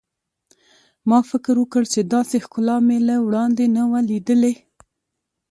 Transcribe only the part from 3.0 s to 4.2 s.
له وړاندې نه وه